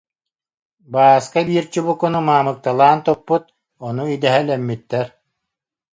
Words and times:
Бааска 0.91 1.39
биир 1.47 1.65
чубукуну 1.73 2.19
маамыкталаан 2.27 2.99
туппут, 3.05 3.43
ону 3.87 4.03
идэһэлэммиттэр 4.15 5.07